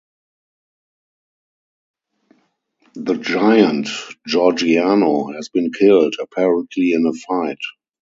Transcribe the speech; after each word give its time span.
The 2.95 3.13
giant 3.19 3.87
Gorgiano 4.27 5.35
has 5.35 5.49
been 5.49 5.71
killed, 5.71 6.15
apparently 6.19 6.93
in 6.93 7.05
a 7.05 7.13
fight. 7.13 7.59